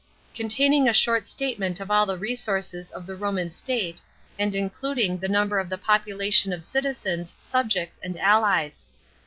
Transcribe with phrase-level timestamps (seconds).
[0.33, 4.01] containing a short statement of all the resources of the Romaii State,
[4.39, 8.87] and including the number of the population of citizens, subjects, and allies.